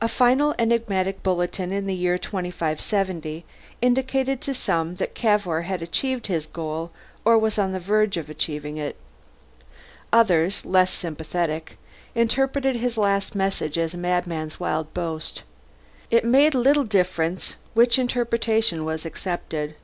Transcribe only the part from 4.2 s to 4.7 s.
to